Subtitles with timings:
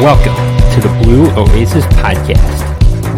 [0.00, 0.36] Welcome
[0.74, 2.60] to the Blue Oasis Podcast.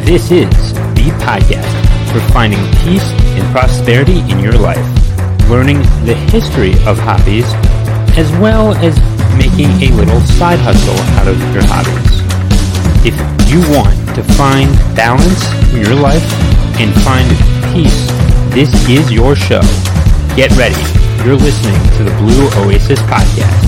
[0.07, 0.49] This is
[0.95, 1.67] the podcast
[2.13, 4.87] for finding peace and prosperity in your life,
[5.51, 7.47] learning the history of hobbies,
[8.17, 8.95] as well as
[9.37, 12.23] making a little side hustle out of your hobbies.
[13.05, 13.19] If
[13.51, 16.23] you want to find balance in your life
[16.79, 17.27] and find
[17.75, 18.07] peace,
[18.55, 19.63] this is your show.
[20.37, 20.79] Get ready.
[21.27, 23.68] You're listening to the Blue Oasis Podcast.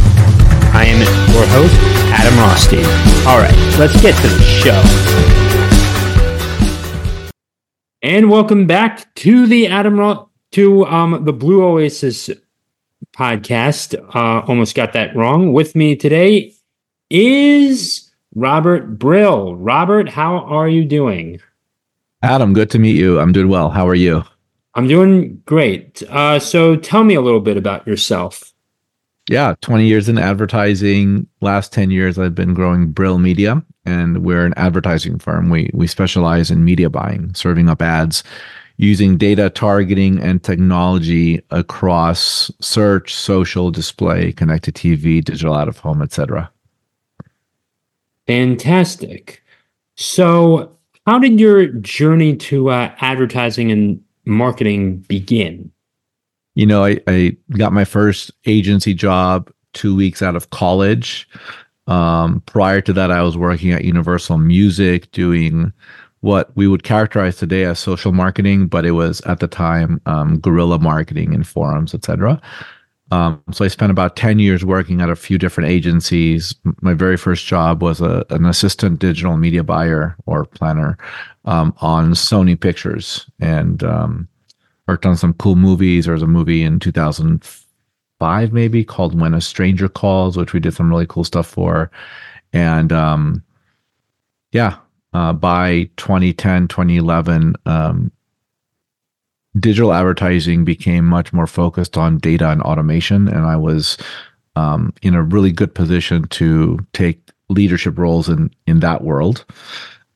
[0.72, 0.98] I am
[1.32, 1.74] your host,
[2.12, 2.84] Adam Rothstein.
[3.26, 4.80] All right, let's get to the show.
[8.02, 12.30] And welcome back to the Adam Roth to um the Blue Oasis
[13.16, 13.94] podcast.
[14.14, 15.52] Uh almost got that wrong.
[15.52, 16.54] With me today
[17.10, 19.56] is Robert Brill.
[19.56, 21.40] Robert, how are you doing?
[22.22, 23.18] Adam, good to meet you.
[23.18, 23.70] I'm doing well.
[23.70, 24.24] How are you?
[24.74, 26.02] I'm doing great.
[26.08, 28.49] Uh, so tell me a little bit about yourself.
[29.30, 31.24] Yeah, 20 years in advertising.
[31.40, 35.50] Last 10 years, I've been growing Brill Media, and we're an advertising firm.
[35.50, 38.24] We we specialize in media buying, serving up ads
[38.76, 46.02] using data targeting and technology across search, social, display, connected TV, digital out of home,
[46.02, 46.50] etc.
[48.26, 49.44] Fantastic.
[49.94, 55.70] So, how did your journey to uh, advertising and marketing begin?
[56.60, 61.26] You know, I, I got my first agency job two weeks out of college.
[61.86, 65.72] Um, prior to that, I was working at Universal Music doing
[66.20, 70.38] what we would characterize today as social marketing, but it was at the time um,
[70.38, 72.38] guerrilla marketing in forums, etc.
[73.10, 76.54] Um, so I spent about 10 years working at a few different agencies.
[76.82, 80.98] My very first job was a, an assistant digital media buyer or planner
[81.46, 84.28] um, on Sony Pictures and um,
[84.90, 86.04] worked on some cool movies.
[86.04, 90.74] There was a movie in 2005, maybe called When a Stranger Calls, which we did
[90.74, 91.92] some really cool stuff for.
[92.52, 93.44] And um,
[94.50, 94.78] yeah,
[95.12, 98.10] uh, by 2010, 2011, um,
[99.60, 103.28] digital advertising became much more focused on data and automation.
[103.28, 103.96] And I was
[104.56, 109.44] um, in a really good position to take leadership roles in, in that world.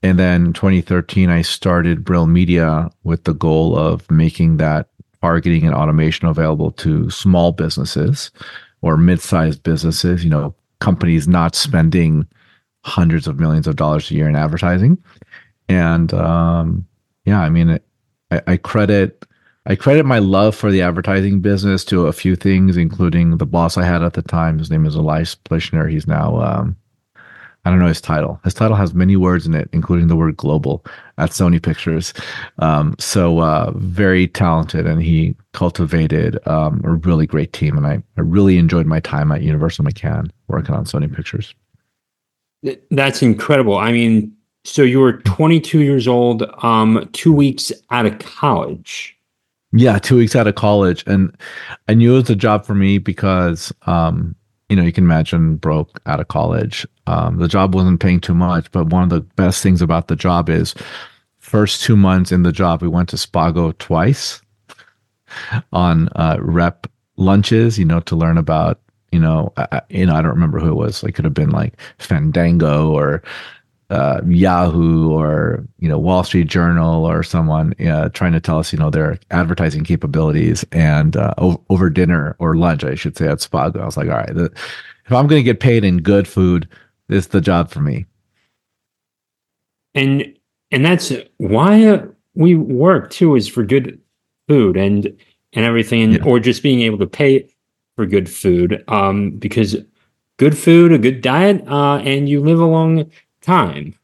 [0.05, 4.91] And then 2013, I started Brill Media with the goal of making that
[5.23, 8.31] targeting and automation available to small businesses
[8.83, 12.29] or mid-sized businesses, you know, companies not spending
[12.85, 15.03] hundreds of millions of dollars a year in advertising.
[15.71, 16.87] And um,
[17.25, 17.81] yeah, I mean,
[18.31, 19.25] I, I credit
[19.65, 23.79] I credit my love for the advertising business to a few things, including the boss
[23.79, 24.59] I had at the time.
[24.59, 25.91] His name is Elias Plishner.
[25.91, 26.77] He's now um,
[27.65, 28.41] I don't know his title.
[28.45, 30.85] His title has many words in it, including the word global
[31.17, 32.13] at Sony Pictures.
[32.59, 37.77] Um, so uh, very talented, and he cultivated um, a really great team.
[37.79, 41.55] And I, I really enjoyed my time at Universal McCann working on Sony Pictures.
[42.91, 43.77] That's incredible.
[43.77, 49.17] I mean, so you were 22 years old, um, two weeks out of college.
[49.73, 51.37] Yeah, two weeks out of college, and
[51.89, 54.37] I knew it was a job for me because um,
[54.69, 56.87] you know, you can imagine broke out of college.
[57.07, 60.17] Um, the job wasn't paying too much, but one of the best things about the
[60.17, 60.75] job is
[61.39, 64.41] first two months in the job, we went to Spago twice
[65.73, 66.87] on uh, rep
[67.17, 68.81] lunches, you know, to learn about,
[69.13, 71.05] you know, I, you know, I don't remember who it was.
[71.05, 73.23] It could have been like Fandango or
[73.91, 78.73] uh, Yahoo or you know Wall Street Journal or someone uh, trying to tell us
[78.73, 83.29] you know their advertising capabilities and uh, over, over, dinner or lunch I should say
[83.29, 83.81] at Spago.
[83.81, 84.51] I was like, all right, the,
[85.07, 86.69] if I'm going to get paid in good food,
[87.09, 88.07] this is the job for me.
[89.95, 90.35] And
[90.71, 92.03] and that's why
[92.35, 94.01] we work too is for good
[94.49, 95.07] food and
[95.53, 96.25] and everything, and, yeah.
[96.25, 97.49] or just being able to pay
[97.97, 98.83] for good food.
[98.89, 99.77] Um, because
[100.37, 103.11] good food, a good diet, uh, and you live a long
[103.45, 103.95] time.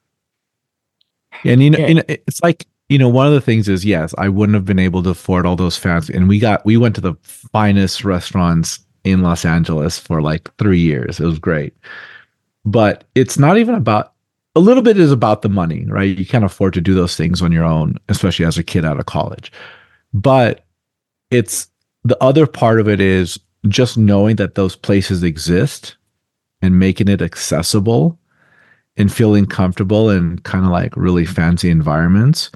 [1.45, 1.87] And you know, yeah.
[1.87, 4.65] you know, it's like you know, one of the things is yes, I wouldn't have
[4.65, 8.05] been able to afford all those fans, and we got we went to the finest
[8.05, 11.21] restaurants in Los Angeles for like three years.
[11.21, 11.75] It was great,
[12.65, 14.13] but it's not even about.
[14.57, 16.19] A little bit is about the money, right?
[16.19, 18.99] You can't afford to do those things on your own, especially as a kid out
[18.99, 19.53] of college.
[20.13, 20.65] But
[21.31, 21.69] it's
[22.03, 23.39] the other part of it is
[23.69, 25.97] just knowing that those places exist
[26.63, 28.19] and making it accessible
[29.01, 32.51] and feeling comfortable in kind of like really fancy environments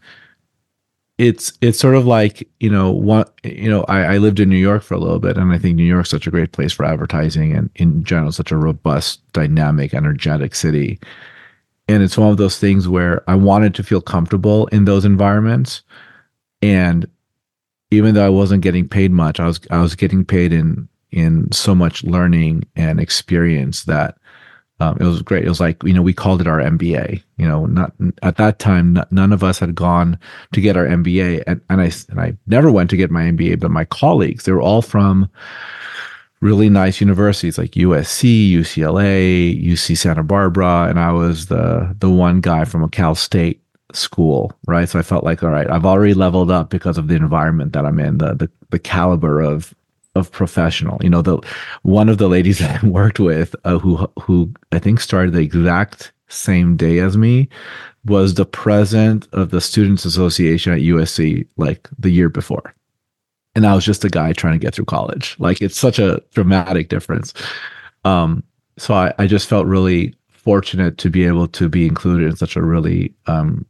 [1.18, 4.56] it's it's sort of like you know what you know I, I lived in new
[4.56, 6.84] york for a little bit and i think new york's such a great place for
[6.84, 10.98] advertising and in general such a robust dynamic energetic city.
[11.86, 15.82] And it's one of those things where i wanted to feel comfortable in those environments
[16.62, 17.06] and
[17.90, 21.50] even though i wasn't getting paid much i was i was getting paid in in
[21.52, 24.18] so much learning and experience that
[24.80, 25.44] um, it was great.
[25.44, 27.92] It was like, you know, we called it our MBA, you know, not
[28.22, 30.18] at that time, n- none of us had gone
[30.52, 31.44] to get our MBA.
[31.46, 34.52] And, and I, and I never went to get my MBA, but my colleagues, they
[34.52, 35.30] were all from
[36.40, 40.88] really nice universities like USC, UCLA, UC Santa Barbara.
[40.88, 43.62] And I was the, the one guy from a Cal State
[43.92, 44.88] school, right?
[44.88, 47.86] So I felt like, all right, I've already leveled up because of the environment that
[47.86, 49.72] I'm in, the, the, the caliber of
[50.14, 50.98] of professional.
[51.02, 51.38] You know, the
[51.82, 55.40] one of the ladies that I worked with, uh, who who I think started the
[55.40, 57.48] exact same day as me,
[58.04, 62.74] was the president of the Students Association at USC, like the year before.
[63.54, 65.36] And I was just a guy trying to get through college.
[65.38, 67.32] Like it's such a dramatic difference.
[68.04, 68.42] Um,
[68.76, 72.56] so I, I just felt really fortunate to be able to be included in such
[72.56, 73.64] a really um,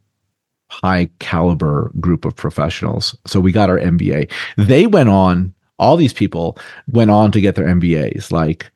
[0.69, 3.15] high caliber group of professionals.
[3.25, 4.31] So we got our MBA.
[4.57, 6.57] They went on all these people
[6.87, 8.31] went on to get their MBAs.
[8.31, 8.71] Like,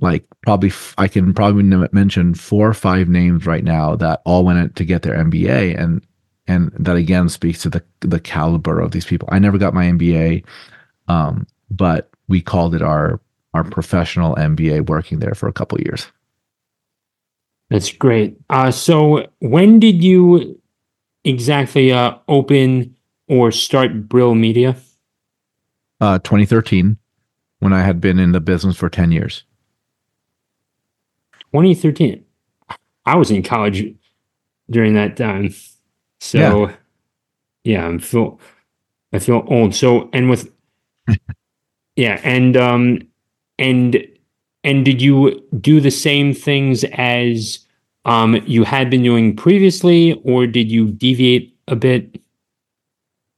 [0.00, 1.62] like probably I can probably
[1.92, 6.04] mention four or five names right now that all went to get their MBA, and
[6.46, 9.28] and that again speaks to the the caliber of these people.
[9.32, 10.44] I never got my MBA,
[11.08, 13.20] um, but we called it our
[13.54, 16.06] our professional MBA, working there for a couple years.
[17.70, 18.36] That's great.
[18.50, 20.60] Uh, so when did you
[21.24, 22.94] exactly uh, open
[23.28, 24.76] or start Brill Media?
[26.00, 26.96] Uh, 2013
[27.60, 29.44] when I had been in the business for 10 years.
[31.52, 32.24] 2013.
[33.06, 33.94] I was in college
[34.68, 35.54] during that time.
[36.20, 36.76] So yeah,
[37.64, 38.40] yeah I feel
[39.12, 39.74] I feel old.
[39.74, 40.52] So and with
[41.96, 43.00] yeah, and um
[43.58, 44.04] and
[44.64, 47.60] and did you do the same things as
[48.04, 52.20] um you had been doing previously or did you deviate a bit?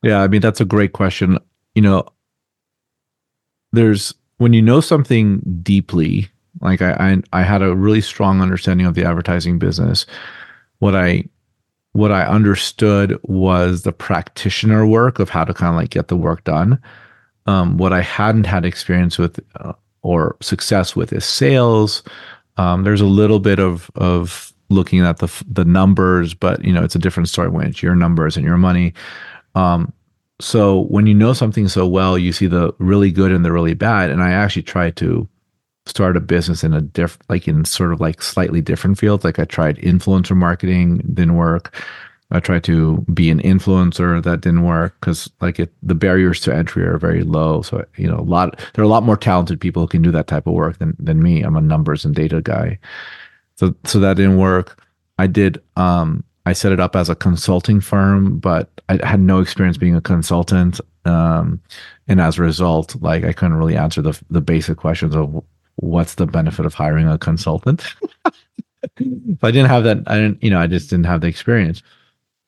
[0.03, 1.39] Yeah, I mean that's a great question.
[1.75, 2.09] You know,
[3.73, 6.29] there's when you know something deeply,
[6.61, 6.93] like I,
[7.33, 10.07] I, I had a really strong understanding of the advertising business.
[10.79, 11.25] What I
[11.93, 16.17] what I understood was the practitioner work of how to kind of like get the
[16.17, 16.81] work done.
[17.47, 19.73] Um, what I hadn't had experience with uh,
[20.03, 22.03] or success with is sales.
[22.57, 26.85] Um, there's a little bit of of looking at the the numbers, but you know
[26.85, 28.95] it's a different story when it's your numbers and your money.
[29.55, 29.93] Um,
[30.41, 33.75] so when you know something so well, you see the really good and the really
[33.75, 34.11] bad.
[34.11, 35.29] And I actually tried to
[35.87, 39.25] start a business in a diff like in sort of like slightly different fields.
[39.25, 41.75] Like I tried influencer marketing, didn't work.
[42.31, 46.55] I tried to be an influencer, that didn't work because like it, the barriers to
[46.55, 47.63] entry are very low.
[47.63, 50.11] So you know, a lot there are a lot more talented people who can do
[50.13, 51.43] that type of work than than me.
[51.43, 52.79] I'm a numbers and data guy,
[53.57, 54.85] so so that didn't work.
[55.19, 59.41] I did um I set it up as a consulting firm, but I had no
[59.41, 60.81] experience being a consultant.
[61.05, 61.61] Um,
[62.09, 65.45] and as a result, like I couldn't really answer the the basic questions of
[65.77, 67.85] what's the benefit of hiring a consultant.
[69.43, 71.83] I didn't have that, I didn't, you know, I just didn't have the experience.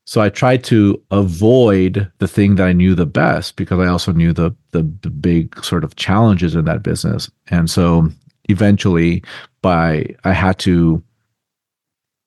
[0.07, 4.13] So I tried to avoid the thing that I knew the best because I also
[4.13, 7.31] knew the the, the big sort of challenges in that business.
[7.49, 8.09] And so
[8.49, 9.23] eventually,
[9.61, 11.03] by I had to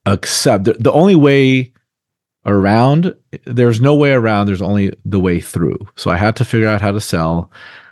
[0.06, 0.66] accept.
[0.66, 1.72] The, only way
[2.46, 3.16] around
[3.46, 5.78] there's no way around there's only the way through.
[5.96, 7.52] So i had to figure out how to sell.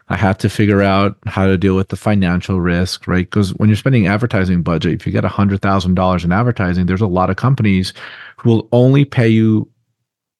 [0.10, 3.26] I had to figure out how to deal with the financial risk right?
[3.30, 7.30] Because when you're spending advertising budget if you get $100000 in advertising there's a lot
[7.30, 7.94] of companies
[8.38, 9.70] who will only pay you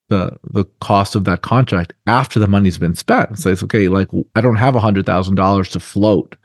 [0.10, 3.40] the the cost of that contract after the money's been spent.
[3.40, 6.36] So it's okay like i don't have $100000 to float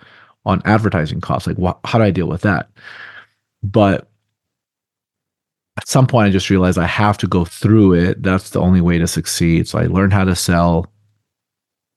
[0.45, 1.49] on advertising costs.
[1.49, 2.71] Like wh- how do i deal with that?
[3.65, 4.09] But
[5.77, 8.23] at some point I just realized I have to go through it.
[8.23, 9.69] That's the only way to succeed.
[9.69, 10.93] So I learned how to sell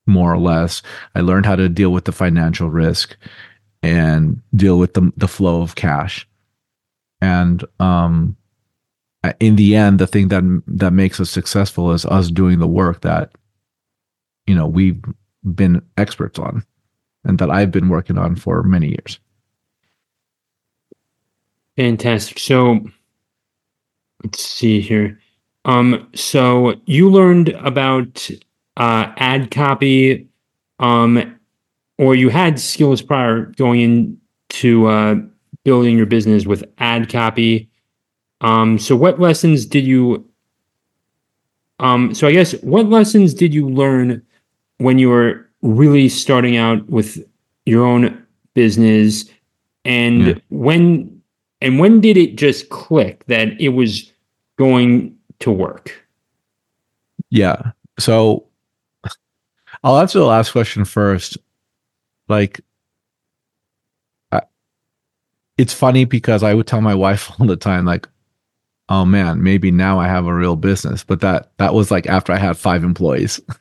[0.06, 0.82] more or less.
[1.14, 3.16] I learned how to deal with the financial risk
[3.82, 6.28] and deal with the the flow of cash.
[7.20, 8.36] And um
[9.38, 13.02] in the end the thing that that makes us successful is us doing the work
[13.02, 13.32] that
[14.46, 15.02] you know we've
[15.54, 16.64] been experts on
[17.24, 19.18] and that I've been working on for many years.
[21.76, 22.38] Fantastic.
[22.38, 22.80] So
[24.22, 25.18] let's see here.
[25.64, 28.30] Um, so you learned about
[28.76, 30.26] uh, ad copy,
[30.78, 31.38] um,
[31.98, 35.16] or you had skills prior going into uh,
[35.64, 37.68] building your business with ad copy.
[38.40, 40.26] Um, so what lessons did you?
[41.78, 44.22] Um, so I guess what lessons did you learn
[44.78, 47.22] when you were really starting out with
[47.66, 49.26] your own business,
[49.84, 50.34] and yeah.
[50.48, 51.19] when
[51.60, 54.12] and when did it just click that it was
[54.58, 56.06] going to work?
[57.30, 57.72] Yeah.
[57.98, 58.46] So
[59.82, 61.38] I'll answer the last question first.
[62.28, 62.60] Like,
[65.60, 68.08] it's funny because I would tell my wife all the time, like,
[68.88, 71.04] oh man, maybe now I have a real business.
[71.04, 73.40] But that that was like after I had five employees.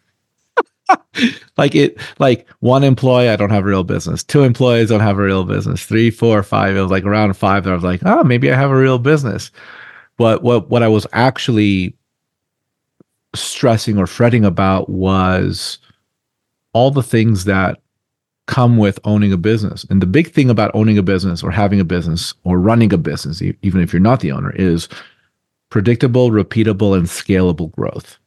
[1.57, 4.23] like it like one employee, I don't have a real business.
[4.23, 5.83] Two employees don't have a real business.
[5.83, 6.75] Three, four, five.
[6.75, 8.99] It was like around five that I was like, oh, maybe I have a real
[8.99, 9.51] business.
[10.17, 11.95] But what what I was actually
[13.35, 15.79] stressing or fretting about was
[16.73, 17.79] all the things that
[18.47, 19.85] come with owning a business.
[19.89, 22.97] And the big thing about owning a business or having a business or running a
[22.97, 24.89] business, even if you're not the owner, is
[25.69, 28.18] predictable, repeatable, and scalable growth.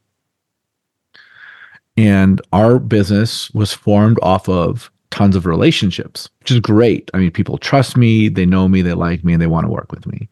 [2.03, 7.11] And our business was formed off of tons of relationships, which is great.
[7.15, 9.71] I mean, people trust me, they know me, they like me, and they want to
[9.71, 10.29] work with me.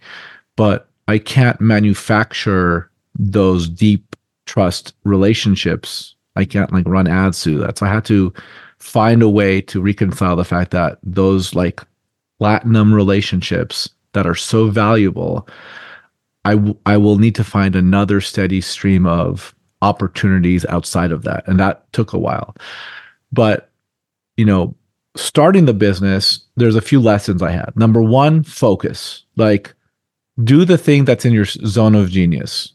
[0.57, 6.17] But I can't manufacture those deep trust relationships.
[6.35, 7.79] I can't like run ads to that.
[7.79, 8.33] So I had to
[8.79, 11.83] find a way to reconcile the fact that those like
[12.39, 15.47] platinum relationships that are so valuable
[16.45, 21.47] I, w- I will need to find another steady stream of opportunities outside of that.
[21.47, 22.55] And that took a while.
[23.33, 23.71] But,
[24.37, 24.75] you know,
[25.17, 27.73] starting the business, there's a few lessons I had.
[27.77, 29.25] Number one, focus.
[29.37, 29.75] Like,
[30.43, 32.73] do the thing that's in your zone of genius.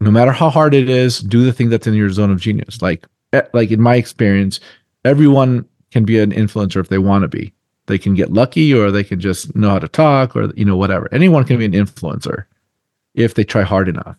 [0.00, 2.80] No matter how hard it is, do the thing that's in your zone of genius.
[2.80, 3.06] Like,
[3.52, 4.60] like in my experience,
[5.04, 7.52] everyone can be an influencer if they want to be.
[7.86, 10.76] They can get lucky or they can just know how to talk or you know
[10.76, 11.08] whatever.
[11.12, 12.44] Anyone can be an influencer
[13.14, 14.16] if they try hard enough.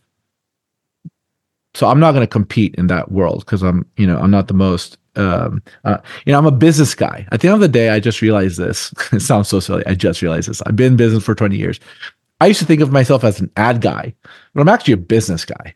[1.73, 4.47] So I'm not going to compete in that world because I'm, you know, I'm not
[4.47, 7.27] the most um, uh, you know, I'm a business guy.
[7.31, 8.93] At the end of the day, I just realized this.
[9.11, 9.85] it sounds so silly.
[9.85, 10.61] I just realized this.
[10.65, 11.79] I've been in business for 20 years.
[12.39, 14.15] I used to think of myself as an ad guy,
[14.53, 15.75] but I'm actually a business guy.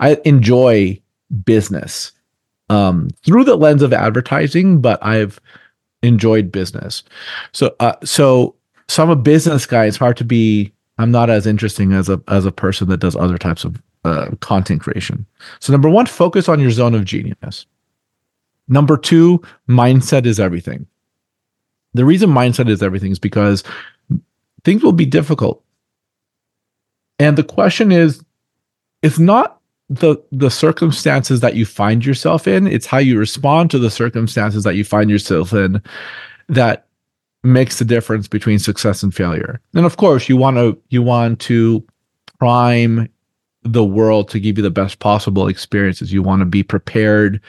[0.00, 1.00] I enjoy
[1.44, 2.12] business
[2.68, 5.40] um, through the lens of advertising, but I've
[6.02, 7.02] enjoyed business.
[7.52, 8.56] So uh, so
[8.88, 9.84] so I'm a business guy.
[9.84, 10.72] It's hard to be.
[10.98, 14.30] I'm not as interesting as a as a person that does other types of uh,
[14.40, 15.26] content creation.
[15.60, 17.66] So number one, focus on your zone of genius.
[18.68, 20.86] Number two, mindset is everything.
[21.94, 23.64] The reason mindset is everything is because
[24.64, 25.62] things will be difficult.
[27.18, 28.24] And the question is,
[29.02, 33.78] it's not the the circumstances that you find yourself in it's how you respond to
[33.78, 35.82] the circumstances that you find yourself in
[36.48, 36.86] that
[37.42, 41.40] makes the difference between success and failure and of course you want to you want
[41.40, 41.84] to
[42.38, 43.08] prime
[43.62, 47.40] the world to give you the best possible experiences you want to be prepared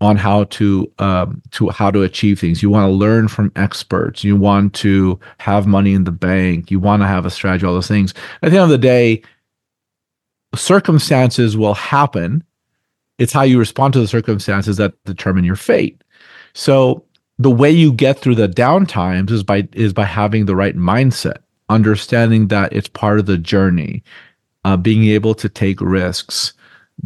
[0.00, 2.62] on how to um, to how to achieve things.
[2.62, 4.22] You want to learn from experts.
[4.22, 6.70] You want to have money in the bank.
[6.70, 7.66] You want to have a strategy.
[7.66, 8.14] All those things.
[8.42, 9.22] At the end of the day,
[10.54, 12.44] circumstances will happen.
[13.18, 16.02] It's how you respond to the circumstances that determine your fate.
[16.54, 17.04] So
[17.38, 21.38] the way you get through the downtimes is by is by having the right mindset,
[21.68, 24.04] understanding that it's part of the journey,
[24.68, 26.52] uh, being able to take risks,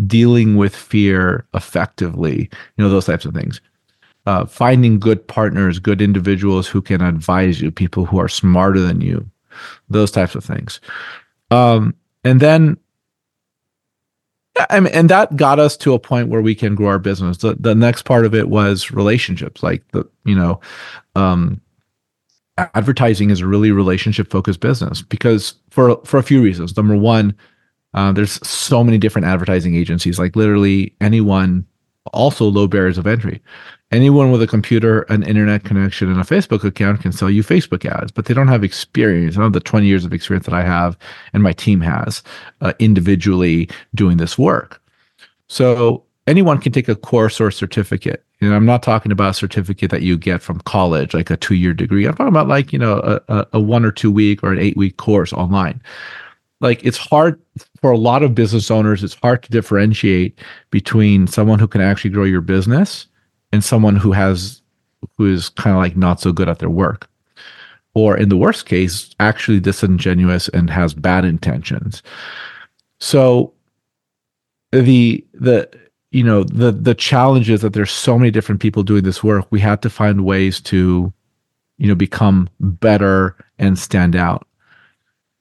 [0.09, 3.61] dealing with fear effectively, you know those types of things.
[4.27, 9.01] Uh, finding good partners, good individuals who can advise you, people who are smarter than
[9.01, 9.25] you,
[9.89, 10.81] those types of things.
[11.53, 12.77] Um, and then
[14.69, 17.39] I mean, and that got us to a point where we can grow our business.
[17.39, 20.61] The, the next part of it was relationships, like the you know,
[21.15, 21.61] um,
[22.59, 26.77] advertising is a really relationship focused business because for for a few reasons.
[26.77, 27.37] Number one,
[27.95, 30.19] uh, there's so many different advertising agencies.
[30.19, 31.67] Like literally anyone,
[32.13, 33.41] also low barriers of entry
[33.93, 37.85] anyone with a computer, an internet connection, and a Facebook account can sell you Facebook
[37.85, 39.37] ads, but they don't have experience.
[39.37, 40.97] I don't have the 20 years of experience that I have
[41.33, 42.23] and my team has
[42.63, 44.83] uh, individually doing this work.
[45.49, 48.25] So anyone can take a course or a certificate.
[48.41, 51.55] And I'm not talking about a certificate that you get from college, like a two
[51.55, 52.07] year degree.
[52.07, 54.77] I'm talking about like, you know, a, a one or two week or an eight
[54.77, 55.81] week course online.
[56.63, 57.41] Like it's hard
[57.81, 60.39] for a lot of business owners, it's hard to differentiate
[60.71, 63.07] between someone who can actually grow your business
[63.53, 64.63] and someone who has
[65.19, 67.09] who is kind of like not so good at their work.
[67.95, 72.03] Or in the worst case actually disingenuous and has bad intentions.
[73.01, 73.53] So
[74.71, 75.69] the the
[76.13, 79.47] you know the the challenge is that there's so many different people doing this work
[79.51, 81.13] we have to find ways to
[81.79, 84.47] you know become better and stand out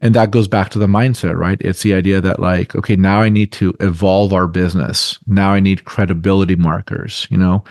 [0.01, 3.22] and that goes back to the mindset right it's the idea that like okay now
[3.22, 7.63] i need to evolve our business now i need credibility markers you know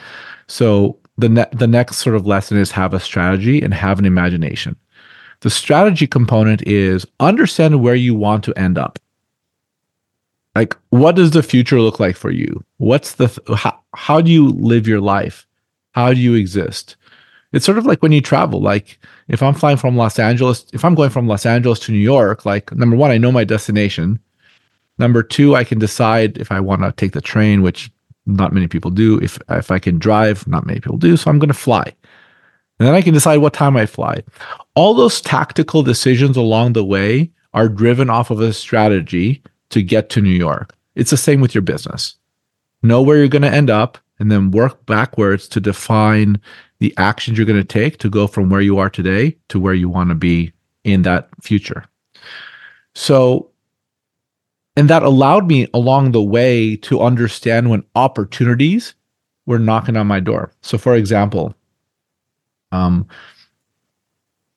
[0.46, 4.04] so the ne- the next sort of lesson is have a strategy and have an
[4.04, 4.76] imagination.
[5.40, 8.98] The strategy component is understand where you want to end up.
[10.56, 12.64] Like what does the future look like for you?
[12.78, 15.46] What's the th- how, how do you live your life?
[15.92, 16.96] How do you exist?
[17.52, 18.60] It's sort of like when you travel.
[18.60, 21.98] Like if I'm flying from Los Angeles, if I'm going from Los Angeles to New
[21.98, 24.20] York, like number one, I know my destination.
[24.98, 27.90] Number two, I can decide if I want to take the train, which
[28.26, 29.18] not many people do.
[29.20, 31.16] If if I can drive, not many people do.
[31.16, 31.94] So I'm going to fly.
[32.78, 34.22] And then I can decide what time I fly.
[34.74, 40.08] All those tactical decisions along the way are driven off of a strategy to get
[40.10, 40.74] to New York.
[40.94, 42.16] It's the same with your business.
[42.82, 46.40] Know where you're going to end up and then work backwards to define
[46.78, 49.74] the actions you're going to take to go from where you are today to where
[49.74, 50.52] you want to be
[50.84, 51.84] in that future.
[52.94, 53.50] So,
[54.76, 58.94] and that allowed me along the way to understand when opportunities
[59.46, 60.52] were knocking on my door.
[60.62, 61.54] So, for example,
[62.72, 63.08] um,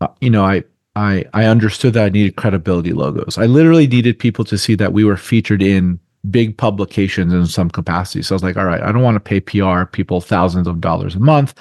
[0.01, 0.63] uh, you know, I
[0.95, 3.37] I I understood that I needed credibility logos.
[3.37, 7.69] I literally needed people to see that we were featured in big publications in some
[7.69, 8.21] capacity.
[8.21, 10.81] So I was like, all right, I don't want to pay PR people thousands of
[10.81, 11.53] dollars a month.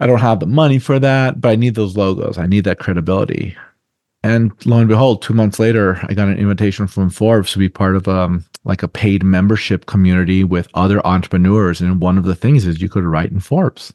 [0.00, 2.38] I don't have the money for that, but I need those logos.
[2.38, 3.56] I need that credibility.
[4.24, 7.68] And lo and behold, two months later, I got an invitation from Forbes to be
[7.68, 11.80] part of um like a paid membership community with other entrepreneurs.
[11.80, 13.92] And one of the things is you could write in Forbes.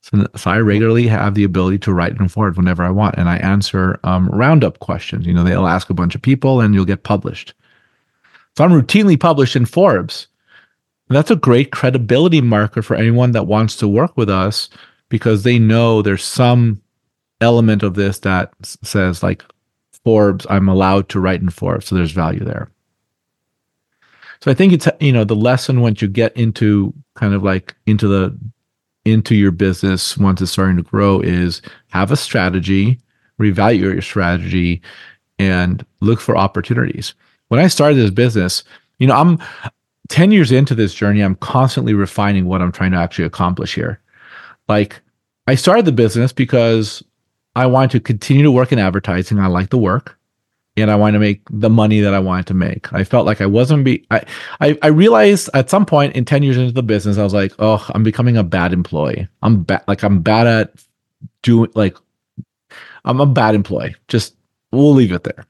[0.00, 3.28] So, so I regularly have the ability to write in Forbes whenever I want, and
[3.28, 5.26] I answer um, roundup questions.
[5.26, 7.54] You know, they'll ask a bunch of people, and you'll get published.
[8.56, 10.28] So I'm routinely published in Forbes.
[11.08, 14.70] That's a great credibility marker for anyone that wants to work with us
[15.08, 16.80] because they know there's some
[17.40, 19.44] element of this that says like
[20.04, 22.70] Forbes, I'm allowed to write in Forbes, so there's value there.
[24.40, 27.74] So I think it's you know the lesson once you get into kind of like
[27.86, 28.36] into the
[29.04, 32.98] into your business once it's starting to grow is have a strategy,
[33.40, 34.82] reevaluate your strategy,
[35.38, 37.14] and look for opportunities
[37.48, 38.64] when I started this business,
[38.98, 39.38] you know, I'm
[40.08, 44.00] 10 years into this journey, I'm constantly refining what I'm trying to actually accomplish here.
[44.68, 45.00] Like,
[45.46, 47.02] I started the business because
[47.56, 49.38] I wanted to continue to work in advertising.
[49.38, 50.18] I like the work
[50.76, 52.92] and I wanted to make the money that I wanted to make.
[52.92, 54.24] I felt like I wasn't be I,
[54.60, 57.52] I I realized at some point in 10 years into the business, I was like,
[57.58, 59.28] oh, I'm becoming a bad employee.
[59.42, 60.74] I'm bad like I'm bad at
[61.42, 61.96] doing like
[63.04, 63.94] I'm a bad employee.
[64.08, 64.34] Just
[64.72, 65.44] we'll leave it there.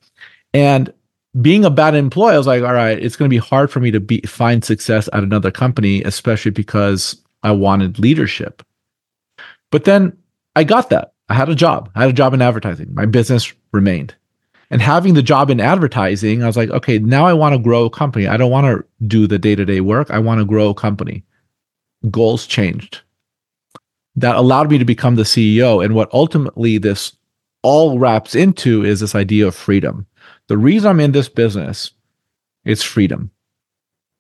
[0.53, 0.93] And
[1.41, 3.81] being a bad employee, I was like, all right, it's going to be hard for
[3.81, 8.63] me to be find success at another company, especially because I wanted leadership.
[9.71, 10.17] But then
[10.55, 11.13] I got that.
[11.29, 11.91] I had a job.
[11.95, 12.95] I had a job in advertising.
[12.95, 14.15] My business remained.
[14.71, 17.85] And having the job in advertising, I was like, okay, now I want to grow
[17.85, 18.27] a company.
[18.27, 20.11] I don't want to do the day to day work.
[20.11, 21.25] I want to grow a company.
[22.11, 23.01] Goals changed.
[24.17, 25.85] That allowed me to become the CEO.
[25.85, 27.17] And what ultimately this
[27.65, 30.07] all wraps into is this idea of freedom
[30.49, 31.93] the reason I'm in this business
[32.65, 33.31] is freedom.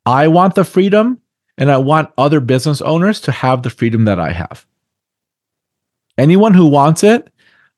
[0.07, 1.20] I want the freedom
[1.59, 4.66] and I want other business owners to have the freedom that I have.
[6.16, 7.30] Anyone who wants it,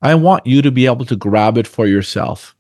[0.03, 2.55] I want you to be able to grab it for yourself.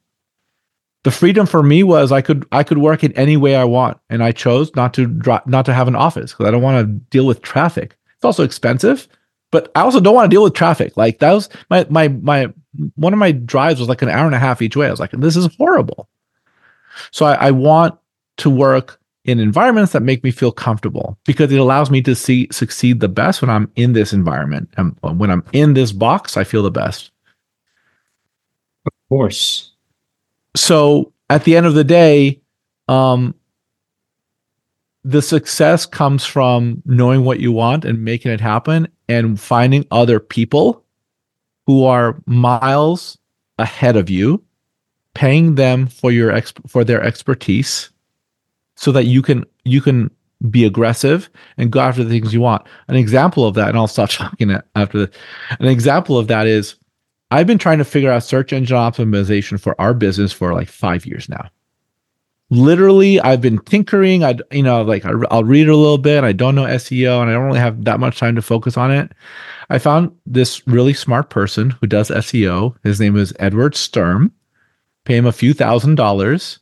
[1.05, 3.99] The freedom for me was I could I could work in any way I want,
[4.11, 6.85] and I chose not to drop, not to have an office because I don't want
[6.85, 7.97] to deal with traffic.
[8.17, 9.07] It's also expensive,
[9.57, 10.99] but I also don't want to deal with traffic.
[10.99, 12.53] Like that was my my my
[12.97, 14.87] one of my drives was like an hour and a half each way.
[14.87, 16.11] I was like, this is horrible.
[17.11, 17.99] So I, I want
[18.37, 22.49] to work in environments that make me feel comfortable because it allows me to see
[22.53, 24.69] succeed the best when I'm in this environment.
[24.77, 27.11] And when I'm in this box, I feel the best.
[28.85, 29.73] Of course.
[30.55, 32.43] So at the end of the day,
[32.89, 33.35] um,
[35.03, 40.21] the success comes from knowing what you want and making it happen and finding other
[40.21, 40.85] people
[41.67, 43.19] who are miles
[43.59, 44.43] ahead of you,
[45.15, 47.91] paying them for your for their expertise,
[48.77, 50.11] so that you can you can
[50.51, 52.67] be aggressive and go after the things you want.
[52.89, 55.13] An example of that, and I'll stop talking after the,
[55.61, 56.77] an example of that is
[57.31, 61.05] I've been trying to figure out search engine optimization for our business for like five
[61.07, 61.49] years now.
[62.49, 64.23] Literally, I've been tinkering.
[64.23, 66.23] I, you know, like I'll read a little bit.
[66.23, 68.93] I don't know SEO, and I don't really have that much time to focus on
[68.93, 69.13] it.
[69.69, 72.77] I found this really smart person who does SEO.
[72.85, 74.33] His name is Edward Sturm.
[75.05, 76.61] Pay him a few thousand dollars.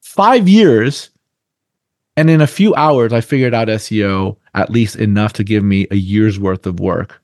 [0.00, 1.10] Five years.
[2.16, 5.86] And in a few hours, I figured out SEO at least enough to give me
[5.92, 7.22] a year's worth of work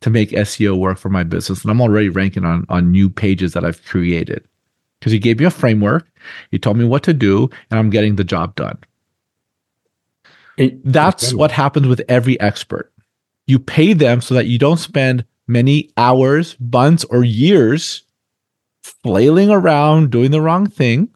[0.00, 1.62] to make SEO work for my business.
[1.62, 4.46] And I'm already ranking on, on new pages that I've created
[4.98, 6.08] because he gave me a framework.
[6.50, 8.78] He told me what to do, and I'm getting the job done.
[10.56, 12.92] It, That's what happens with every expert
[13.46, 18.02] you pay them so that you don't spend many hours, months, or years
[18.82, 21.08] flailing around doing the wrong thing.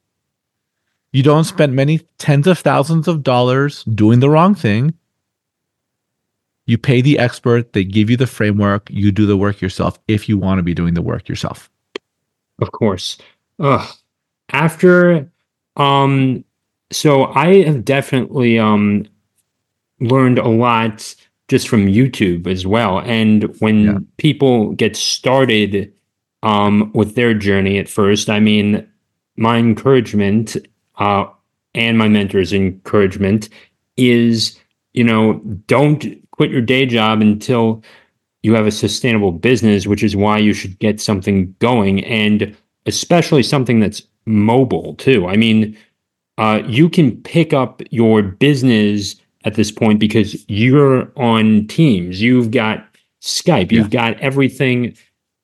[1.13, 4.95] You don't spend many tens of thousands of dollars doing the wrong thing.
[6.67, 10.29] You pay the expert, they give you the framework, you do the work yourself if
[10.29, 11.69] you want to be doing the work yourself.
[12.61, 13.19] Of course.
[13.61, 13.89] Ugh.
[14.53, 15.31] After
[15.77, 16.45] um
[16.91, 19.07] so I have definitely um
[20.01, 21.15] learned a lot
[21.49, 23.01] just from YouTube as well.
[23.01, 23.99] And when yeah.
[24.17, 25.93] people get started
[26.43, 28.87] um with their journey at first, I mean
[29.37, 30.57] my encouragement
[30.97, 31.27] uh
[31.75, 33.49] and my mentor's encouragement
[33.97, 34.59] is,
[34.93, 35.35] you know,
[35.67, 37.85] don't quit your day job until
[38.43, 43.43] you have a sustainable business, which is why you should get something going and especially
[43.43, 45.27] something that's mobile too.
[45.27, 45.77] I mean,
[46.39, 52.21] uh, you can pick up your business at this point because you're on Teams.
[52.21, 52.87] You've got
[53.21, 53.73] Skype.
[53.73, 54.13] You've yeah.
[54.13, 54.97] got everything.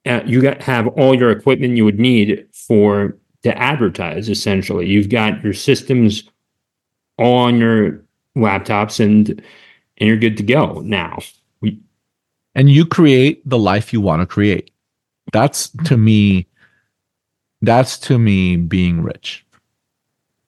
[0.06, 4.28] Uh, you got have all your equipment you would need for to advertise.
[4.28, 6.24] Essentially, you've got your systems
[7.18, 8.02] on your
[8.36, 9.42] laptops and
[9.98, 11.18] and you're good to go now.
[11.60, 11.78] We,
[12.54, 14.70] and you create the life you want to create.
[15.32, 16.46] That's to me,
[17.66, 19.44] that's to me being rich.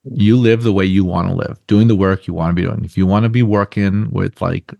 [0.04, 2.66] You live the way you want to live, doing the work you want to be
[2.66, 2.84] doing.
[2.84, 4.72] If you want to be working with like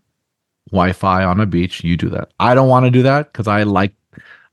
[0.70, 2.30] Wi-Fi on a beach, you do that.
[2.40, 3.94] I don't want to do that because I like,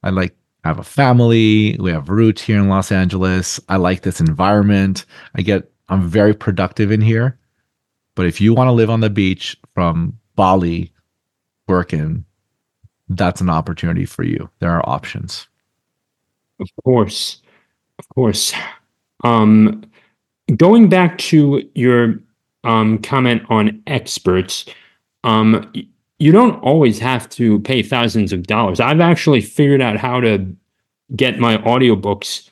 [0.03, 1.77] I like I have a family.
[1.79, 3.59] We have roots here in Los Angeles.
[3.69, 5.05] I like this environment.
[5.35, 7.37] I get, I'm very productive in here.
[8.15, 10.91] But if you want to live on the beach from Bali
[11.67, 12.25] working,
[13.09, 14.49] that's an opportunity for you.
[14.57, 15.47] There are options.
[16.59, 17.43] Of course.
[17.99, 18.53] Of course.
[19.23, 19.83] Um,
[20.55, 22.19] going back to your
[22.63, 24.65] um, comment on experts,
[25.23, 25.71] um,
[26.19, 28.79] you don't always have to pay thousands of dollars.
[28.79, 30.45] I've actually figured out how to
[31.15, 32.49] get my audiobooks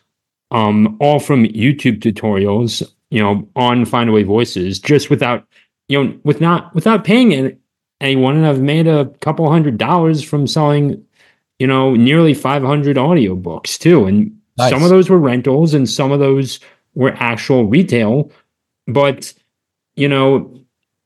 [0.51, 5.45] um, all from YouTube tutorials, you know, on Findaway Voices, just without
[5.88, 7.58] you know, with not without paying
[8.01, 11.03] anyone, and I've made a couple hundred dollars from selling,
[11.60, 14.06] you know, nearly 500 audiobooks too.
[14.06, 14.72] And nice.
[14.72, 16.60] some of those were rentals and some of those
[16.96, 18.32] were actual retail.
[18.88, 19.34] But,
[19.96, 20.60] you know,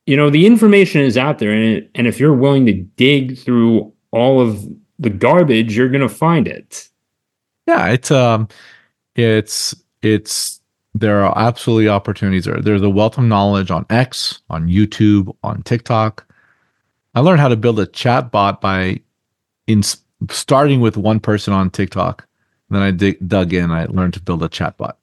[0.06, 3.92] you know, the information is out there and, and if you're willing to dig through
[4.12, 4.68] all of
[5.00, 6.90] the garbage, you're going to find it.
[7.68, 7.88] Yeah.
[7.88, 8.48] It's, um,
[9.16, 10.62] it's, it's,
[10.96, 12.60] there are absolutely opportunities there.
[12.60, 16.26] There's a wealth of knowledge on X, on YouTube, on TikTok.
[17.14, 19.02] I learned how to build a chat bot by
[19.68, 19.84] in
[20.30, 22.27] starting with one person on TikTok.
[22.70, 23.72] Then I dig, dug in.
[23.72, 24.94] I learned to build a chatbot.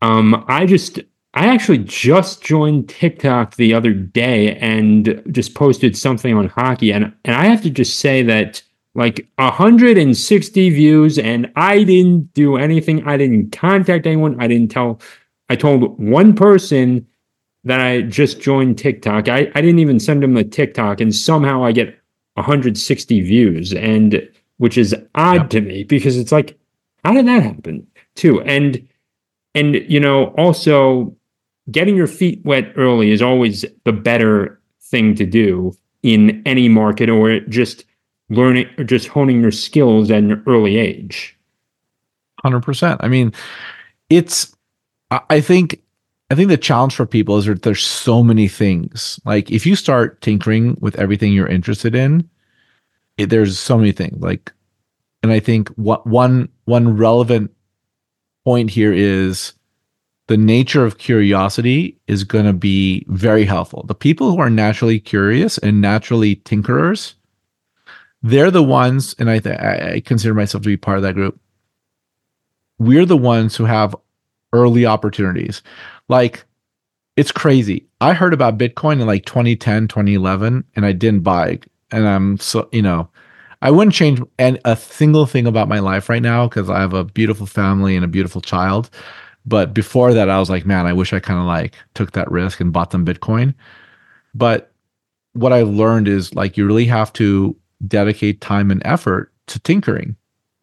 [0.00, 1.00] Um, I just
[1.34, 7.12] I actually just joined TikTok the other day and just posted something on hockey, and
[7.24, 8.62] and I have to just say that
[8.94, 13.06] like 160 views and I didn't do anything.
[13.06, 14.40] I didn't contact anyone.
[14.40, 15.00] I didn't tell
[15.48, 17.06] I told one person
[17.64, 19.28] that I just joined TikTok.
[19.28, 21.98] I, I didn't even send them a TikTok and somehow I get
[22.34, 25.50] 160 views and which is odd yep.
[25.50, 26.58] to me because it's like
[27.04, 28.40] how did that happen too?
[28.42, 28.86] And
[29.54, 31.16] and you know also
[31.70, 37.08] getting your feet wet early is always the better thing to do in any market
[37.08, 37.84] or just
[38.30, 41.36] learning or just honing your skills at an early age.
[42.44, 42.96] 100%.
[43.00, 43.32] I mean,
[44.10, 44.54] it's,
[45.10, 45.82] I think,
[46.30, 49.18] I think the challenge for people is that there's so many things.
[49.24, 52.28] Like if you start tinkering with everything you're interested in,
[53.18, 54.20] it, there's so many things.
[54.20, 54.52] Like,
[55.22, 57.50] and I think what one one relevant
[58.44, 59.52] point here is
[60.28, 63.84] the nature of curiosity is going to be very helpful.
[63.86, 67.14] The people who are naturally curious and naturally tinkerers
[68.22, 71.38] they're the ones, and I, th- I consider myself to be part of that group.
[72.78, 73.94] We're the ones who have
[74.52, 75.62] early opportunities.
[76.08, 76.44] Like,
[77.16, 77.86] it's crazy.
[78.00, 81.60] I heard about Bitcoin in like 2010, 2011, and I didn't buy.
[81.90, 83.08] And I'm so, you know,
[83.62, 86.94] I wouldn't change and a single thing about my life right now because I have
[86.94, 88.90] a beautiful family and a beautiful child.
[89.46, 92.30] But before that, I was like, man, I wish I kind of like took that
[92.30, 93.54] risk and bought them Bitcoin.
[94.34, 94.72] But
[95.32, 100.16] what I've learned is like you really have to dedicate time and effort to tinkering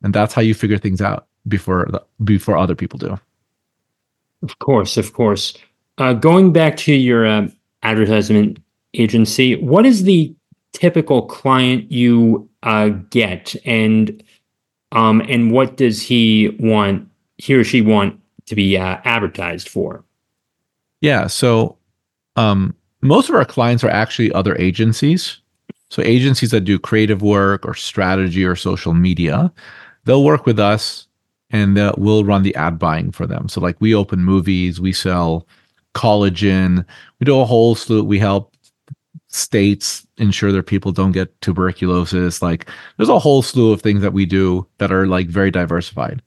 [0.03, 3.17] and that's how you figure things out before the, before other people do
[4.43, 5.57] of course of course
[5.97, 7.47] uh, going back to your uh,
[7.83, 8.59] advertisement
[8.93, 10.33] agency what is the
[10.75, 14.23] typical client you uh, get and
[14.91, 17.07] um, and what does he want
[17.37, 20.03] he or she want to be uh, advertised for
[21.01, 21.77] yeah so
[22.35, 25.39] um, most of our clients are actually other agencies
[25.89, 29.51] so agencies that do creative work or strategy or social media,
[30.03, 31.07] they'll work with us
[31.51, 33.47] and we'll run the ad buying for them.
[33.47, 35.47] So like we open movies, we sell
[35.93, 36.85] collagen,
[37.19, 38.03] we do a whole slew.
[38.03, 38.54] We help
[39.35, 42.41] states ensure their people don't get tuberculosis.
[42.41, 46.21] Like there's a whole slew of things that we do that are like very diversified.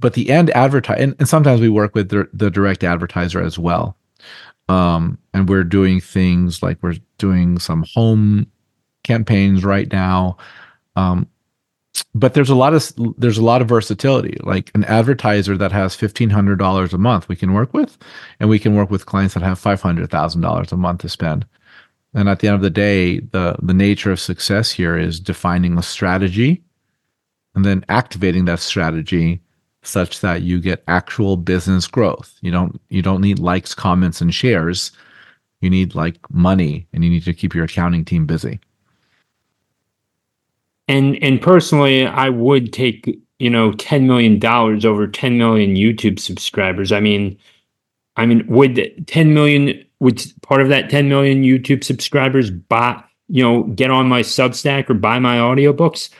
[0.00, 3.58] But the end advertise and, and sometimes we work with the, the direct advertiser as
[3.58, 3.96] well.
[4.68, 8.46] Um, and we're doing things like we're doing some home
[9.04, 10.36] campaigns right now.
[10.96, 11.28] Um,
[12.14, 14.36] but there's a lot of there's a lot of versatility.
[14.42, 17.96] Like an advertiser that has fifteen hundred dollars a month, we can work with,
[18.40, 21.08] and we can work with clients that have five hundred thousand dollars a month to
[21.08, 21.46] spend.
[22.14, 25.76] And at the end of the day, the the nature of success here is defining
[25.76, 26.62] a strategy,
[27.54, 29.40] and then activating that strategy
[29.82, 32.36] such that you get actual business growth.
[32.40, 34.92] You don't you don't need likes, comments, and shares.
[35.60, 38.60] You need like money, and you need to keep your accounting team busy.
[40.88, 46.18] And and personally, I would take you know ten million dollars over ten million YouTube
[46.18, 46.92] subscribers.
[46.92, 47.36] I mean,
[48.16, 53.42] I mean, would ten million would part of that ten million YouTube subscribers buy you
[53.42, 56.10] know get on my Substack or buy my audiobooks?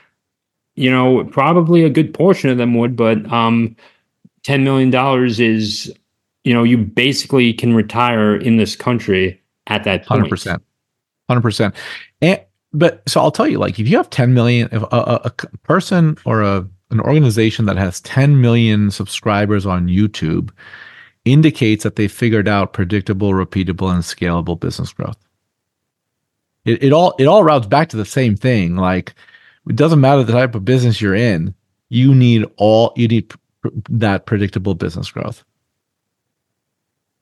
[0.77, 3.77] You know, probably a good portion of them would, but um,
[4.43, 5.93] ten million dollars is
[6.45, 10.21] you know you basically can retire in this country at that point.
[10.21, 10.63] Hundred percent,
[11.29, 11.75] hundred percent,
[12.21, 12.41] and
[12.75, 15.31] but so I'll tell you, like if you have 10 million, if a, a, a
[15.63, 20.51] person or a an organization that has 10 million subscribers on YouTube
[21.25, 25.17] indicates that they figured out predictable, repeatable, and scalable business growth.
[26.65, 28.77] It, it all it all routes back to the same thing.
[28.77, 29.15] Like
[29.69, 31.55] it doesn't matter the type of business you're in,
[31.89, 35.45] you need all you need pr- that predictable business growth.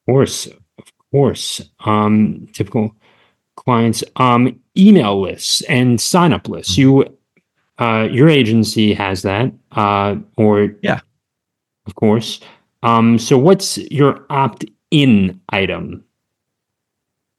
[0.07, 1.61] Of course, of course.
[1.85, 2.95] Um, typical
[3.57, 6.77] clients um, email lists and sign up lists.
[6.79, 7.17] You,
[7.79, 11.01] uh, your agency has that, uh, or yeah,
[11.87, 12.41] of course.
[12.83, 16.05] Um, so, what's your opt-in item?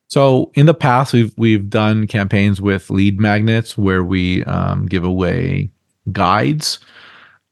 [0.08, 5.04] So, in the past, we've we've done campaigns with lead magnets where we um, give
[5.04, 5.72] away
[6.12, 6.80] guides,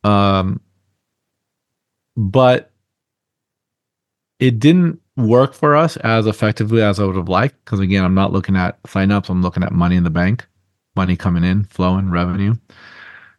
[0.04, 0.62] um,
[2.16, 2.72] but
[4.40, 7.56] it didn't work for us as effectively as I would have liked.
[7.66, 10.48] Because again, I'm not looking at signups, I'm looking at money in the bank,
[10.96, 12.56] money coming in, flowing, revenue.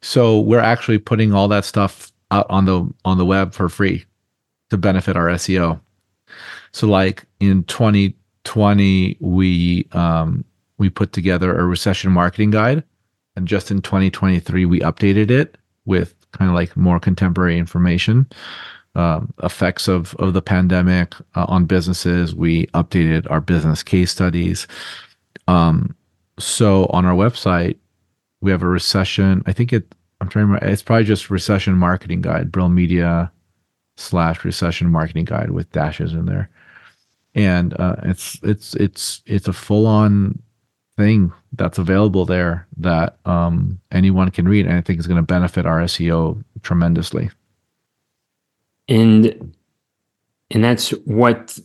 [0.03, 4.05] So we're actually putting all that stuff out on the on the web for free
[4.73, 5.81] to benefit our SEO.
[6.73, 10.45] So like in 2020, we um,
[10.79, 12.83] we put together a recession marketing guide,
[13.37, 18.27] and just in 2023, we updated it with kind of like more contemporary information
[18.95, 22.35] um, effects of of the pandemic uh, on businesses.
[22.35, 24.67] We updated our business case studies.
[25.49, 25.95] Um,
[26.39, 27.77] so on our website,
[28.41, 29.43] we have a recession.
[29.47, 29.95] I think it.
[30.21, 30.67] I'm trying to remember.
[30.67, 32.53] It's probably just recession marketing guide.
[32.53, 33.32] Brill Media
[34.03, 36.51] slash recession marketing guide with dashes in there,
[37.35, 40.41] and uh, it's it's it's it's a full on
[40.97, 45.23] thing that's available there that um, anyone can read, and I think is going to
[45.23, 47.31] benefit our SEO tremendously
[48.89, 49.55] and
[50.51, 51.59] and that's what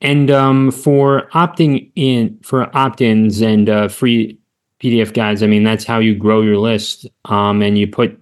[0.00, 4.38] and um, for opting in for opt-ins and uh, free
[4.80, 7.06] PDF guides, I mean that's how you grow your list.
[7.26, 8.18] Um, and you put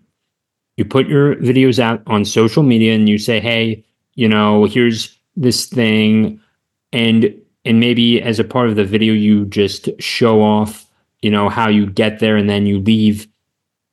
[0.76, 3.84] you put your videos out on social media, and you say, hey,
[4.14, 6.40] you know, here's this thing,
[6.92, 7.34] and
[7.64, 10.86] and maybe as a part of the video, you just show off,
[11.22, 13.26] you know, how you get there, and then you leave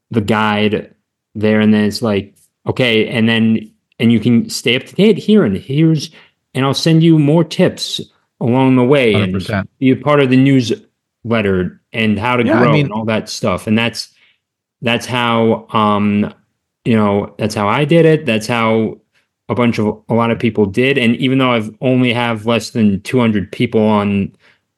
[0.09, 0.93] the guide
[1.35, 2.35] there, and then it's like,
[2.67, 6.09] okay, and then and you can stay up to date here and here's
[6.53, 8.01] and I'll send you more tips
[8.41, 9.49] along the way 100%.
[9.49, 12.93] and be a part of the newsletter and how to yeah, grow I mean, and
[12.93, 13.67] all that stuff.
[13.67, 14.13] And that's
[14.81, 16.33] that's how um
[16.85, 18.25] you know that's how I did it.
[18.25, 18.99] That's how
[19.49, 20.97] a bunch of a lot of people did.
[20.97, 24.33] And even though I've only have less than 200 people on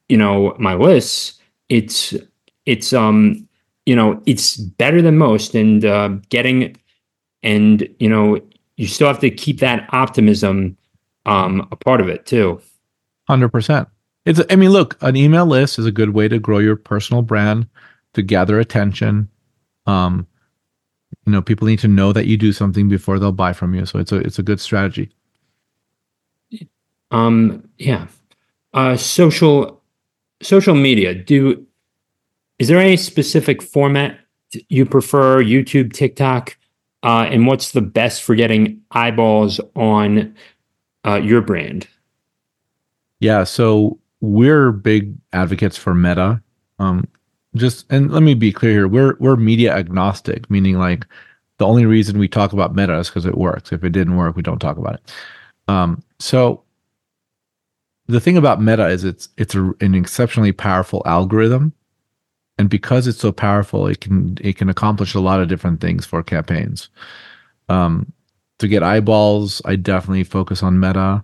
[0.10, 2.14] you know my list, it's
[2.66, 3.48] it's um
[3.86, 6.76] you know it's better than most and uh, getting
[7.44, 8.40] and you know
[8.78, 10.78] you still have to keep that optimism
[11.26, 12.62] um, a part of it too.
[13.28, 13.88] Hundred percent.
[14.26, 14.42] It's.
[14.50, 17.68] I mean, look, an email list is a good way to grow your personal brand,
[18.14, 19.30] to gather attention.
[19.86, 20.28] Um,
[21.26, 23.86] you know, people need to know that you do something before they'll buy from you.
[23.86, 25.10] So it's a it's a good strategy.
[27.12, 27.68] Um.
[27.78, 28.08] Yeah.
[28.74, 28.98] Uh.
[28.98, 29.82] Social.
[30.42, 31.14] Social media.
[31.14, 31.66] Do.
[32.60, 34.20] Is there any specific format
[34.70, 35.44] you prefer?
[35.44, 36.58] YouTube, TikTok
[37.04, 40.34] uh, and what's the best for getting eyeballs on
[41.06, 41.86] uh, your brand?
[43.20, 46.42] Yeah, so we're big advocates for Meta.
[46.80, 47.08] Um,
[47.56, 51.06] just and let me be clear here: we're we're media agnostic, meaning like
[51.58, 53.72] the only reason we talk about Meta is because it works.
[53.72, 55.14] If it didn't work, we don't talk about it.
[55.68, 56.64] Um, so
[58.08, 61.74] the thing about Meta is it's it's a, an exceptionally powerful algorithm,
[62.58, 66.06] and because it's so powerful, it can it can accomplish a lot of different things
[66.06, 66.90] for campaigns.
[67.70, 68.12] Um,
[68.60, 71.24] to get eyeballs, I definitely focus on Meta.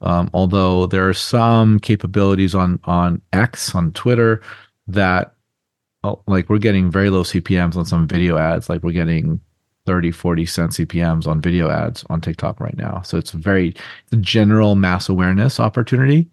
[0.00, 4.42] Um, although there are some capabilities on on X on Twitter
[4.88, 5.34] that
[6.26, 9.40] like we're getting very low CPMs on some video ads, like we're getting
[9.86, 13.02] 30, 40 cent CPMs on video ads on TikTok right now.
[13.02, 13.74] So it's very
[14.20, 16.30] general mass awareness opportunity.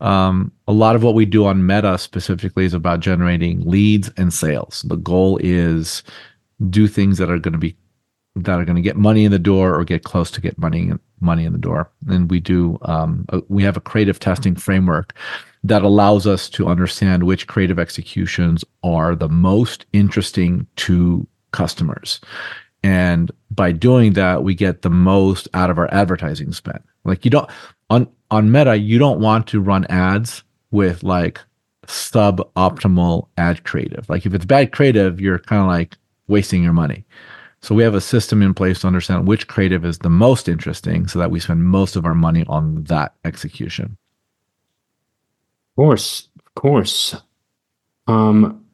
[0.00, 4.32] Um, a lot of what we do on Meta specifically is about generating leads and
[4.32, 4.82] sales.
[4.88, 6.02] The goal is
[6.68, 7.76] do things that are going to be
[8.36, 10.92] that are going to get money in the door or get close to get money
[11.20, 11.90] money in the door.
[12.08, 15.14] And we do um, a, we have a creative testing framework
[15.64, 22.20] that allows us to understand which creative executions are the most interesting to customers.
[22.82, 26.80] And by doing that, we get the most out of our advertising spend.
[27.04, 27.50] Like you don't
[27.90, 31.40] on on Meta, you don't want to run ads with like
[31.86, 34.08] suboptimal ad creative.
[34.08, 35.96] Like if it's bad creative, you're kind of like
[36.28, 37.04] wasting your money.
[37.62, 41.08] So we have a system in place to understand which creative is the most interesting
[41.08, 43.98] so that we spend most of our money on that execution.
[45.80, 47.16] Of course, of course.
[48.06, 48.66] Um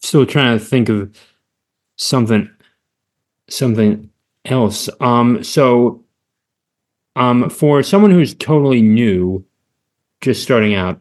[0.00, 1.16] still trying to think of
[1.94, 2.50] something
[3.48, 4.10] something
[4.46, 4.88] else.
[5.00, 6.02] Um, so
[7.14, 9.44] um, for someone who's totally new,
[10.20, 11.00] just starting out,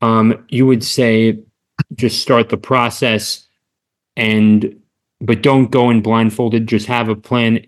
[0.00, 1.38] um, you would say
[1.96, 3.46] just start the process
[4.16, 4.80] and
[5.20, 6.66] but don't go in blindfolded.
[6.66, 7.66] Just have a plan,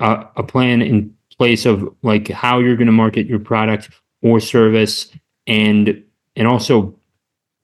[0.00, 3.90] uh, a plan in place of like how you're going to market your product
[4.22, 5.10] or service,
[5.46, 6.02] and
[6.36, 6.98] and also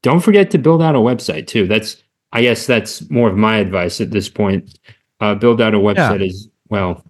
[0.03, 1.67] don't forget to build out a website too.
[1.67, 4.79] That's I guess that's more of my advice at this point.
[5.21, 6.27] Uh, build out a website yeah.
[6.27, 7.05] as well.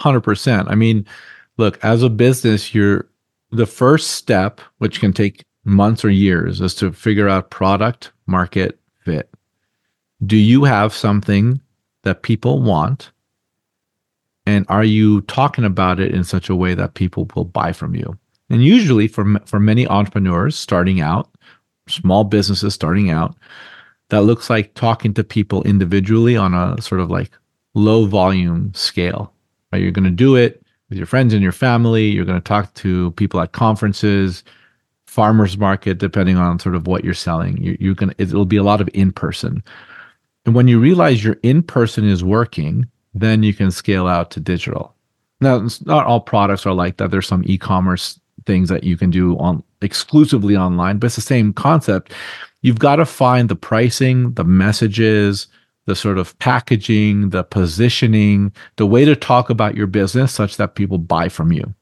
[0.00, 0.68] Hundred percent.
[0.68, 1.06] I mean,
[1.56, 3.08] look, as a business, you're
[3.50, 8.78] the first step, which can take months or years, is to figure out product market
[9.04, 9.30] fit.
[10.24, 11.60] Do you have something
[12.02, 13.10] that people want?
[14.46, 17.94] And are you talking about it in such a way that people will buy from
[17.94, 18.18] you?
[18.50, 21.30] And usually, for for many entrepreneurs starting out,
[21.88, 23.36] small businesses starting out,
[24.08, 27.30] that looks like talking to people individually on a sort of like
[27.74, 29.32] low volume scale.
[29.72, 29.82] Right?
[29.82, 32.06] You're going to do it with your friends and your family.
[32.06, 34.42] You're going to talk to people at conferences,
[35.06, 37.62] farmers market, depending on sort of what you're selling.
[37.62, 39.62] You're, you're going to, it'll be a lot of in person.
[40.46, 44.40] And when you realize your in person is working, then you can scale out to
[44.40, 44.94] digital.
[45.40, 47.10] Now, not all products are like that.
[47.10, 51.52] There's some e-commerce things that you can do on exclusively online, but it's the same
[51.52, 52.12] concept
[52.62, 55.46] you've got to find the pricing, the messages,
[55.86, 60.74] the sort of packaging, the positioning, the way to talk about your business such that
[60.74, 61.74] people buy from you.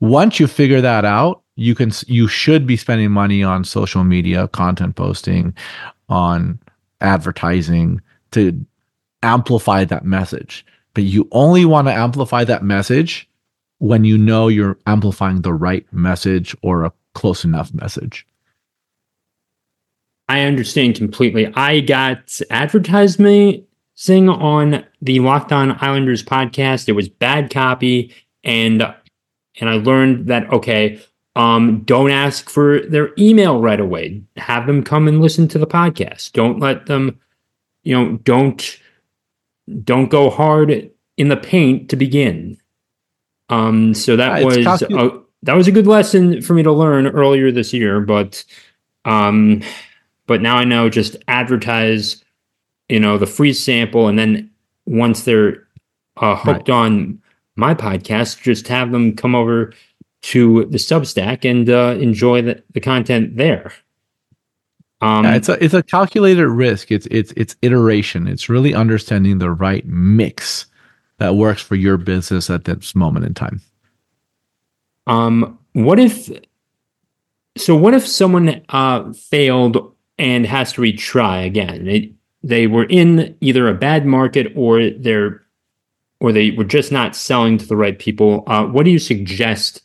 [0.00, 4.46] Once you figure that out, you can you should be spending money on social media,
[4.48, 5.54] content posting,
[6.08, 6.58] on
[7.00, 8.64] advertising to
[9.22, 10.64] amplify that message.
[10.94, 13.28] But you only want to amplify that message
[13.78, 18.26] when you know you're amplifying the right message or a close enough message.
[20.28, 21.46] I understand completely.
[21.54, 23.64] I got advertisement
[23.94, 26.88] sing on the Locked On Islanders podcast.
[26.88, 28.14] It was bad copy,
[28.44, 28.82] and
[29.60, 31.00] and I learned that okay,
[31.34, 34.22] um, don't ask for their email right away.
[34.36, 36.32] Have them come and listen to the podcast.
[36.32, 37.18] Don't let them,
[37.84, 38.78] you know, don't
[39.82, 42.58] don't go hard in the paint to begin.
[43.48, 47.50] Um, so that was a, that was a good lesson for me to learn earlier
[47.50, 48.44] this year, but
[49.04, 49.62] um
[50.28, 52.22] but now I know just advertise,
[52.88, 54.50] you know, the free sample, and then
[54.86, 55.66] once they're
[56.18, 56.74] uh, hooked right.
[56.74, 57.20] on
[57.56, 59.72] my podcast, just have them come over
[60.20, 63.72] to the Substack and uh, enjoy the, the content there.
[65.00, 66.90] Um, yeah, it's a it's a calculated risk.
[66.90, 68.26] It's it's it's iteration.
[68.26, 70.66] It's really understanding the right mix
[71.18, 73.60] that works for your business at this moment in time.
[75.06, 76.30] Um, what if?
[77.56, 81.86] So what if someone uh, failed and has to retry again.
[81.86, 82.10] It,
[82.42, 85.42] they were in either a bad market or they're
[86.20, 88.42] or they were just not selling to the right people.
[88.48, 89.82] Uh, what do you suggest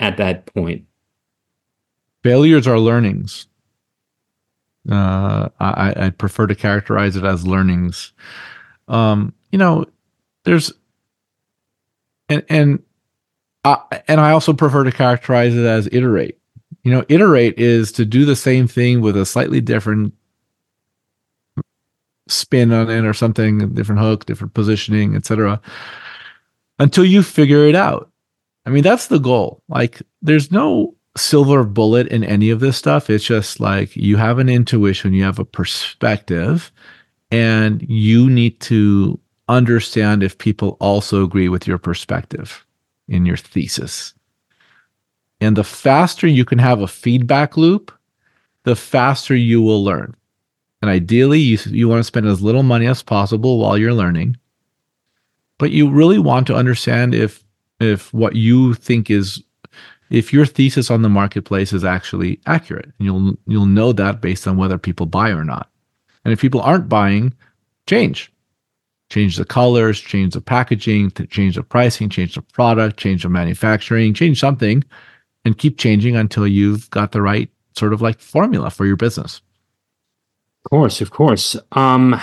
[0.00, 0.86] at that point?
[2.22, 3.46] Failures are learnings.
[4.90, 8.12] Uh, I, I prefer to characterize it as learnings.
[8.88, 9.84] Um, you know,
[10.48, 10.72] there's
[12.28, 12.82] and and
[13.64, 13.78] I,
[14.08, 16.38] and I also prefer to characterize it as iterate
[16.88, 20.14] you know, iterate is to do the same thing with a slightly different
[22.28, 25.60] spin on it or something, different hook, different positioning, etc.
[26.78, 28.10] Until you figure it out.
[28.64, 29.62] I mean, that's the goal.
[29.68, 33.10] Like, there's no silver bullet in any of this stuff.
[33.10, 36.70] It's just like you have an intuition, you have a perspective,
[37.30, 39.18] and you need to
[39.48, 42.64] understand if people also agree with your perspective
[43.08, 44.14] in your thesis.
[45.40, 47.92] And the faster you can have a feedback loop,
[48.64, 50.14] the faster you will learn.
[50.82, 54.36] And ideally, you, you want to spend as little money as possible while you're learning.
[55.58, 57.42] But you really want to understand if
[57.80, 59.42] if what you think is
[60.10, 62.86] if your thesis on the marketplace is actually accurate.
[62.86, 65.68] And you'll you'll know that based on whether people buy or not.
[66.24, 67.34] And if people aren't buying,
[67.86, 68.32] change.
[69.10, 74.14] Change the colors, change the packaging, change the pricing, change the product, change the manufacturing,
[74.14, 74.84] change something
[75.44, 79.40] and keep changing until you've got the right sort of like formula for your business.
[80.64, 81.56] Of course, of course.
[81.72, 82.20] Um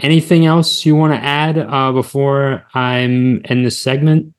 [0.00, 4.34] anything else you want to add uh, before I'm in this segment?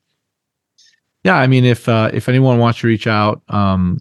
[1.24, 4.00] Yeah, I mean, if uh, if anyone wants to reach out, um,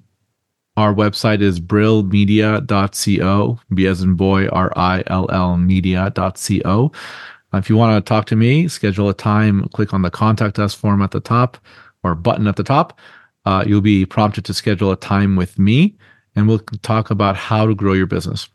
[0.78, 6.92] our website is brillmedia.co, B as in boy, R I L L media.co.
[7.56, 10.60] Uh, if you want to talk to me, schedule a time, click on the contact
[10.60, 11.58] us form at the top
[12.04, 13.00] or button at the top.
[13.46, 15.96] Uh, you'll be prompted to schedule a time with me,
[16.36, 18.50] and we'll talk about how to grow your business.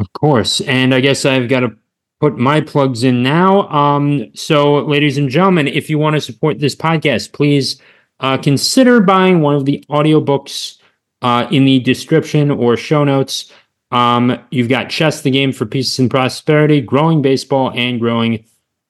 [0.00, 0.62] Of course.
[0.62, 1.76] And I guess I've got to
[2.20, 3.68] put my plugs in now.
[3.68, 7.78] Um, so, ladies and gentlemen, if you want to support this podcast, please
[8.20, 10.78] uh, consider buying one of the audiobooks
[11.20, 13.52] uh, in the description or show notes.
[13.90, 18.44] Um, you've got Chess the Game for Peace and Prosperity, Growing Baseball, and Growing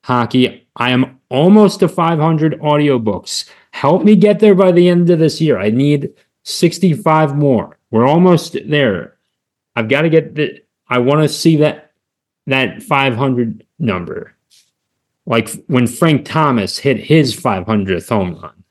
[0.05, 0.66] Hockey.
[0.76, 3.49] I am almost to 500 audiobooks.
[3.72, 5.59] Help me get there by the end of this year.
[5.59, 6.12] I need
[6.44, 7.78] 65 more.
[7.90, 9.16] We're almost there.
[9.76, 11.92] I've got to get the, I want to see that
[12.46, 14.34] that 500 number.
[15.26, 18.64] Like when Frank Thomas hit his 500th home run.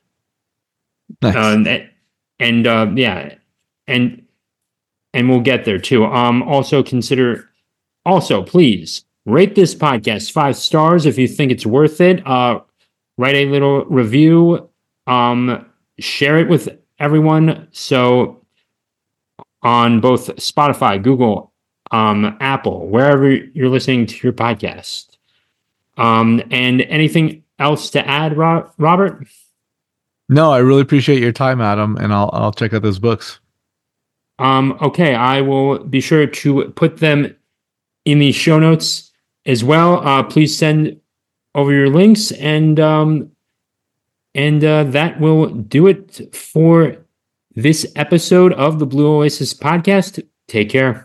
[1.21, 1.36] Nice.
[1.36, 1.86] Uh,
[2.39, 3.36] and uh, yeah,
[3.88, 4.26] and
[5.14, 6.05] and we'll get there too.
[6.05, 7.49] Um, also consider,
[8.05, 12.26] also please rate this podcast five stars if you think it's worth it.
[12.26, 12.62] Uh,
[13.18, 14.70] write a little review.
[15.05, 15.66] Um,
[15.99, 17.68] share it with everyone.
[17.72, 18.45] So
[19.62, 21.51] on both Spotify, Google,
[21.91, 25.18] um, Apple, wherever you're listening to your podcast.
[25.97, 29.28] Um, and anything else to add, Robert?
[30.30, 33.39] No, I really appreciate your time, Adam, and I'll I'll check out those books.
[34.39, 37.35] Um, okay, I will be sure to put them
[38.05, 39.11] in the show notes
[39.45, 40.05] as well.
[40.07, 40.99] Uh, please send
[41.55, 43.31] over your links, and um,
[44.35, 46.97] and uh, that will do it for
[47.55, 50.23] this episode of the Blue Oasis podcast.
[50.47, 50.95] Take care.